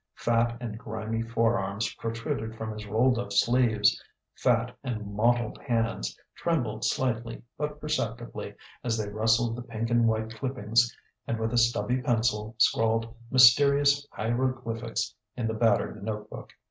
Fat 0.17 0.57
and 0.59 0.79
grimy 0.79 1.21
forearms 1.21 1.93
protruded 1.93 2.55
from 2.57 2.71
his 2.71 2.87
rolled 2.87 3.19
up 3.19 3.31
sleeves; 3.31 4.03
fat 4.33 4.75
and 4.83 5.13
mottled 5.13 5.61
hands 5.61 6.17
trembled 6.33 6.83
slightly 6.83 7.43
but 7.55 7.79
perceptibly 7.79 8.55
as 8.83 8.97
they 8.97 9.07
rustled 9.07 9.55
the 9.55 9.61
pink 9.61 9.91
and 9.91 10.07
white 10.07 10.31
clippings 10.33 10.91
and 11.27 11.37
with 11.39 11.53
a 11.53 11.57
stubby 11.59 12.01
pencil 12.01 12.55
scrawled 12.57 13.15
mysterious 13.29 14.07
hieroglyphics 14.09 15.13
in 15.37 15.45
the 15.45 15.53
battered 15.53 16.01
note 16.03 16.27
book. 16.31 16.49